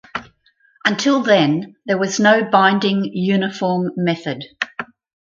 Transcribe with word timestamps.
Until 0.83 1.21
then 1.21 1.75
there 1.85 1.99
was 1.99 2.19
no 2.19 2.43
binding 2.43 3.03
uniform 3.13 3.91
method. 3.95 4.45